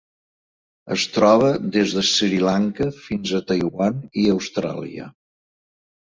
Es 0.95 1.03
troba 1.17 1.51
des 1.75 1.93
de 1.97 2.03
Sri 2.13 2.39
Lanka 2.47 2.89
fins 3.09 3.35
a 3.35 3.43
Taiwan 3.53 4.01
i 4.25 4.27
Austràlia. 4.39 5.09